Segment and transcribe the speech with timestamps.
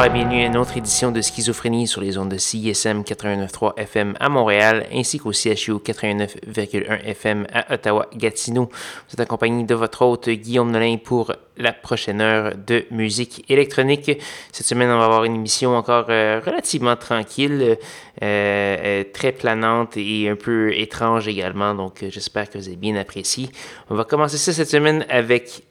[0.00, 3.76] Bonsoir et bienvenue à une autre édition de Schizophrénie sur les ondes de CISM 89.3
[3.76, 8.70] FM à Montréal ainsi qu'au CHU 89.1 FM à Ottawa-Gatineau.
[8.70, 14.10] Vous êtes accompagné de votre hôte Guillaume Nolin pour la prochaine heure de musique électronique.
[14.52, 17.76] Cette semaine, on va avoir une émission encore euh, relativement tranquille, euh,
[18.22, 23.50] euh, très planante et un peu étrange également, donc j'espère que vous avez bien apprécié.
[23.90, 25.62] On va commencer ça cette semaine avec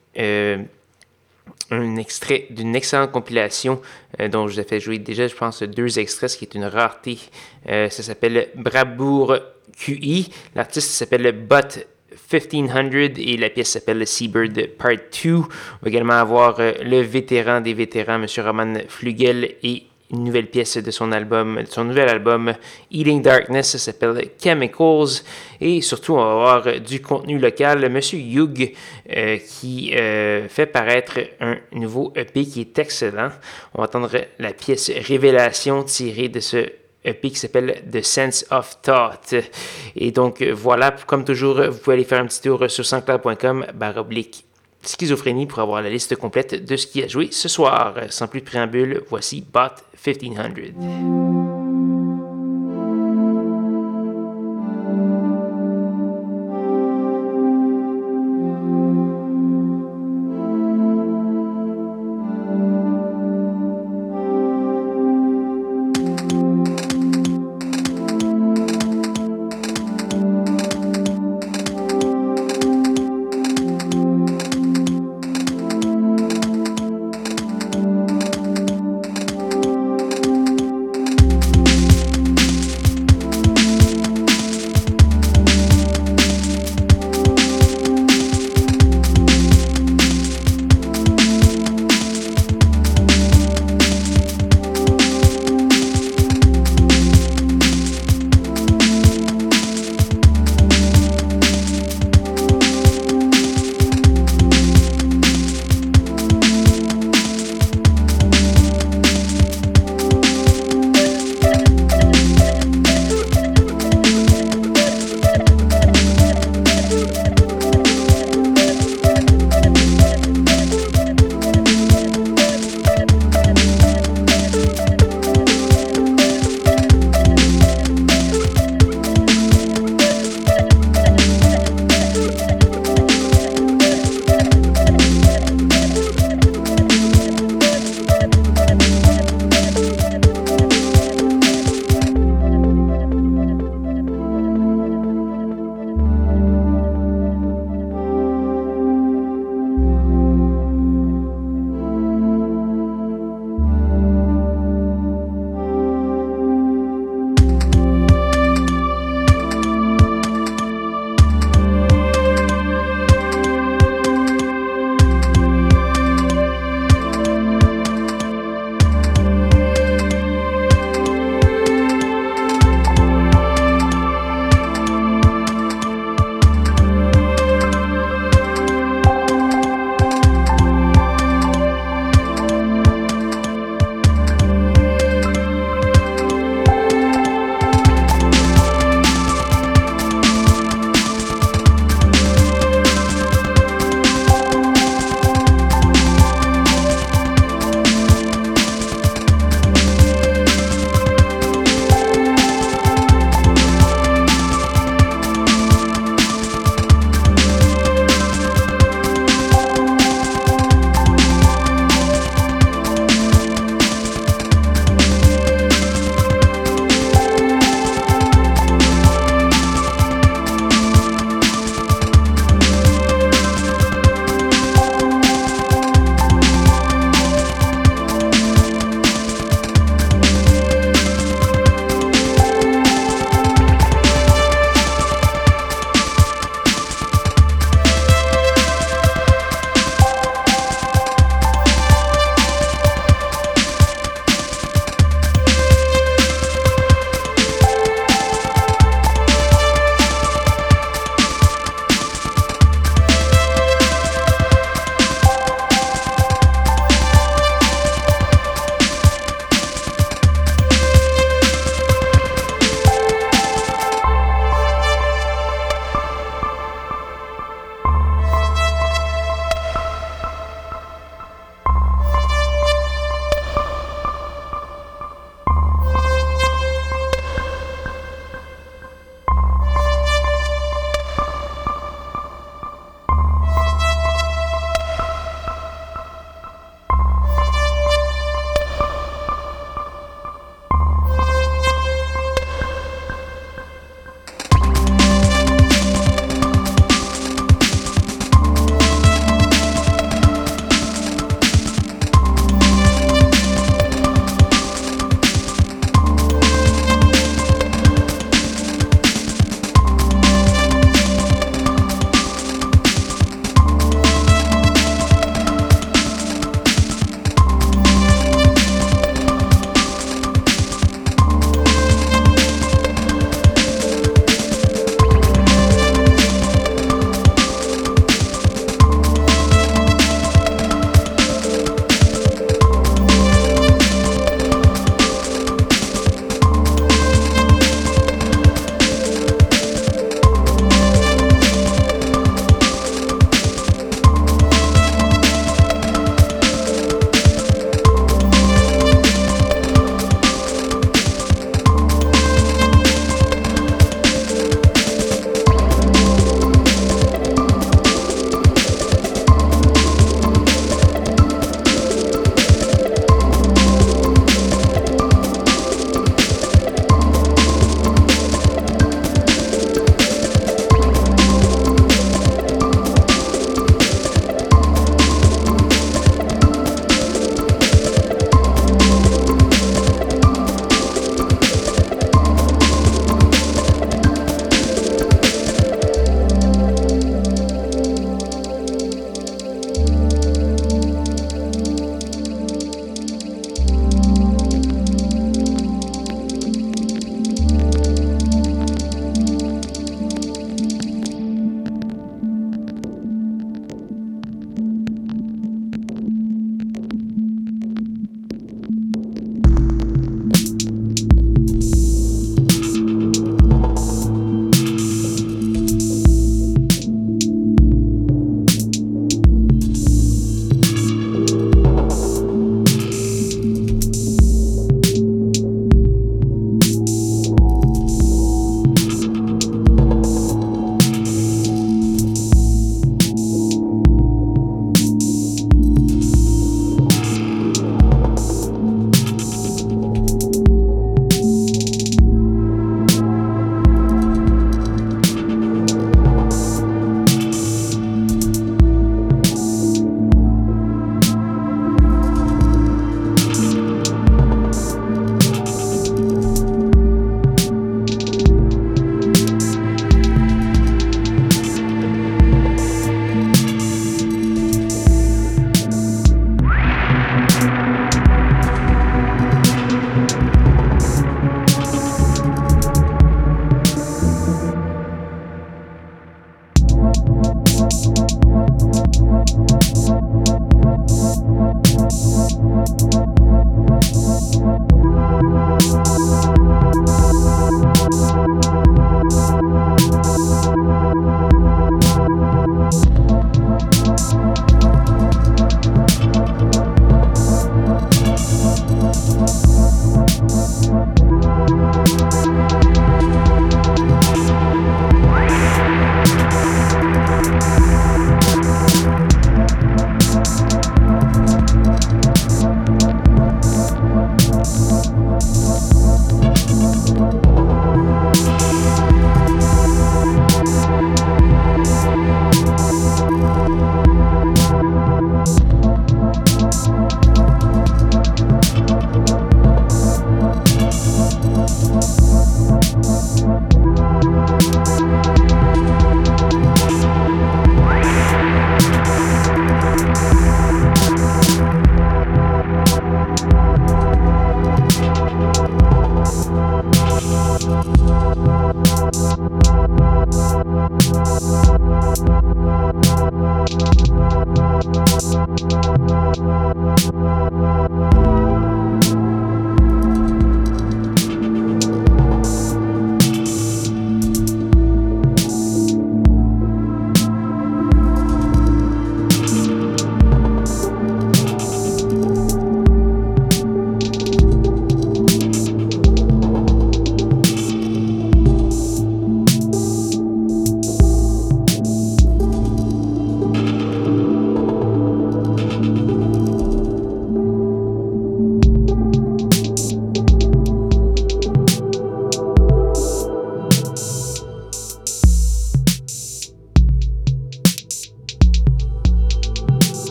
[1.71, 3.81] un extrait d'une excellente compilation
[4.19, 6.55] euh, dont je vous ai fait jouer déjà, je pense, deux extraits, ce qui est
[6.55, 7.17] une rareté.
[7.69, 9.37] Euh, ça s'appelle Brabour
[9.77, 10.29] QI.
[10.55, 11.87] L'artiste s'appelle But
[12.31, 14.91] 1500 et la pièce s'appelle Seabird Part
[15.23, 15.35] 2.
[15.35, 15.47] On va
[15.85, 18.27] également avoir euh, le vétéran des vétérans, M.
[18.37, 22.53] Roman Flugel, et une nouvelle pièce de son album, son nouvel album
[22.91, 25.23] Eating Darkness, ça s'appelle Chemicals.
[25.61, 27.87] Et surtout, on va avoir du contenu local.
[27.89, 28.73] Monsieur Hugh
[29.15, 33.29] euh, qui euh, fait paraître un nouveau EP qui est excellent.
[33.73, 36.65] On va entendre la pièce Révélation tirée de ce
[37.05, 39.35] EP qui s'appelle The Sense of Thought.
[39.95, 43.65] Et donc voilà, comme toujours, vous pouvez aller faire un petit tour sur sanscloud.com
[43.97, 44.48] oblique
[44.83, 47.95] schizophrénie pour avoir la liste complète de ce qui a joué ce soir.
[48.09, 51.58] Sans plus de préambule, voici Bot 1500.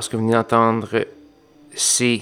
[0.00, 1.04] Ce que vous venez d'entendre,
[1.74, 2.20] c'est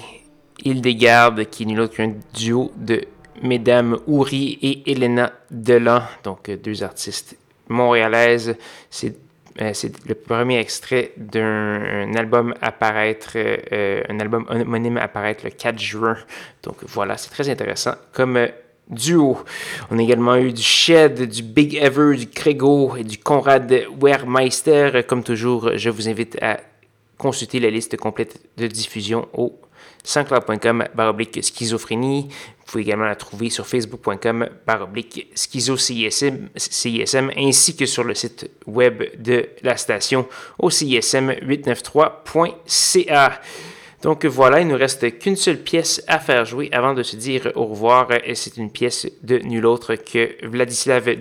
[0.65, 3.03] Hildegarde, qui est nul autre qu'un duo de
[3.43, 7.37] Mesdames Ouri et Elena Delan, donc deux artistes
[7.69, 8.57] montréalaises.
[8.91, 9.15] C'est
[9.61, 9.73] euh,
[10.07, 16.17] le premier extrait d'un album apparaître, euh, un album homonyme apparaître le 4 juin.
[16.65, 18.49] Donc voilà, c'est très intéressant comme euh,
[18.89, 19.39] duo.
[19.93, 25.03] On a également eu du Shed, du Big Ever, du Crego et du Conrad Wehrmeister.
[25.07, 26.59] Comme toujours, je vous invite à
[27.19, 29.61] consulter la liste complète de diffusion au
[30.05, 32.29] sanscloud.com baroblique schizophrénie.
[32.31, 35.29] Vous pouvez également la trouver sur facebook.com baroblique
[37.37, 43.41] ainsi que sur le site web de la station au CISM893.ca.
[44.03, 47.17] Donc voilà, il ne nous reste qu'une seule pièce à faire jouer avant de se
[47.17, 48.07] dire au revoir.
[48.35, 51.17] C'est une pièce de nul autre que Vladislav euh,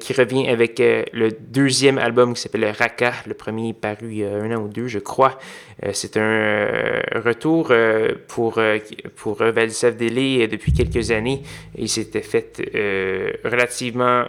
[0.00, 3.12] qui revient avec euh, le deuxième album qui s'appelle Raka.
[3.26, 5.38] Le premier paru il y a un an ou deux, je crois.
[5.84, 7.72] Euh, c'est un retour
[8.26, 8.60] pour,
[9.16, 11.42] pour Vladislav Dele depuis quelques années.
[11.76, 12.60] Il s'était fait
[13.44, 14.24] relativement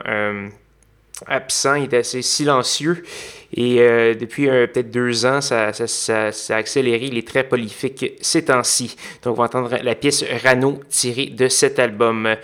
[1.27, 3.03] absent, il était assez silencieux.
[3.51, 3.77] Et
[4.13, 7.05] depuis peut-être deux ans, ça, ça, ça, a accéléré.
[7.05, 8.95] Il est très prolifique ces temps-ci.
[9.23, 12.37] Donc, on va entendre la pièce Rano tirée de cet album.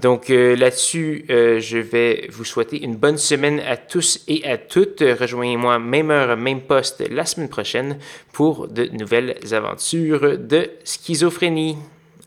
[0.00, 4.58] Donc euh, là-dessus, euh, je vais vous souhaiter une bonne semaine à tous et à
[4.58, 5.00] toutes.
[5.00, 7.98] Rejoignez-moi même heure, même poste la semaine prochaine
[8.32, 11.76] pour de nouvelles aventures de schizophrénie.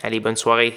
[0.01, 0.75] Allez, bonne soirée.